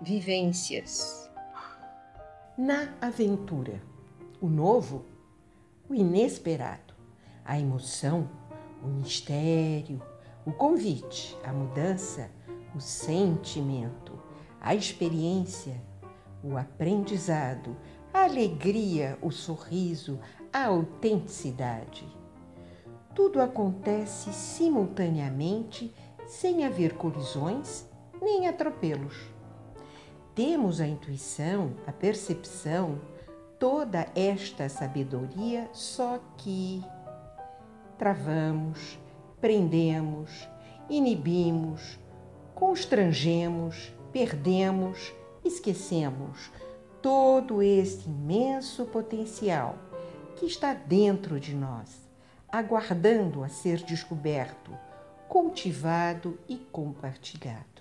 [0.00, 1.30] vivências.
[2.56, 3.82] Na aventura,
[4.40, 5.04] o novo,
[5.88, 6.94] o inesperado,
[7.44, 8.28] a emoção,
[8.82, 10.02] o mistério,
[10.46, 12.30] o convite, a mudança,
[12.74, 14.18] o sentimento,
[14.58, 15.82] a experiência,
[16.42, 17.76] o aprendizado,
[18.12, 20.18] a alegria, o sorriso,
[20.50, 22.08] a autenticidade.
[23.14, 25.94] Tudo acontece simultaneamente,
[26.26, 27.86] sem haver colisões
[28.22, 29.39] nem atropelos.
[30.34, 33.00] Temos a intuição, a percepção,
[33.58, 36.82] toda esta sabedoria, só que
[37.98, 38.98] travamos,
[39.40, 40.48] prendemos,
[40.88, 41.98] inibimos,
[42.54, 45.12] constrangemos, perdemos,
[45.44, 46.50] esquecemos
[47.02, 49.76] todo este imenso potencial
[50.36, 52.08] que está dentro de nós,
[52.48, 54.70] aguardando a ser descoberto,
[55.28, 57.79] cultivado e compartilhado.